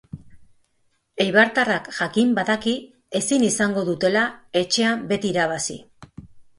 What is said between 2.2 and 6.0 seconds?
badaki ezin izango dutela etxean beti irabazi.